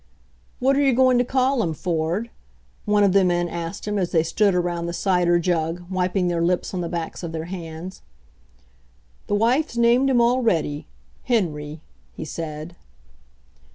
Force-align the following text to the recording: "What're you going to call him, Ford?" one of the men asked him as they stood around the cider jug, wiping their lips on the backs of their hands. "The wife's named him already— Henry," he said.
"What're 0.57 0.81
you 0.81 0.93
going 0.93 1.19
to 1.19 1.23
call 1.23 1.61
him, 1.61 1.75
Ford?" 1.75 2.31
one 2.85 3.03
of 3.03 3.13
the 3.13 3.23
men 3.23 3.47
asked 3.47 3.87
him 3.87 3.99
as 3.99 4.09
they 4.11 4.23
stood 4.23 4.55
around 4.55 4.87
the 4.87 4.93
cider 4.93 5.37
jug, 5.37 5.85
wiping 5.91 6.27
their 6.27 6.41
lips 6.41 6.73
on 6.73 6.81
the 6.81 6.89
backs 6.89 7.21
of 7.21 7.33
their 7.33 7.45
hands. 7.45 8.01
"The 9.27 9.35
wife's 9.35 9.77
named 9.77 10.09
him 10.09 10.19
already— 10.19 10.87
Henry," 11.31 11.81
he 12.15 12.25
said. 12.25 12.75